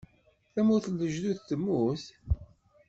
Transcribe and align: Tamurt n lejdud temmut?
Tamurt 0.53 0.85
n 0.89 0.95
lejdud 0.99 1.39
temmut? 1.41 2.03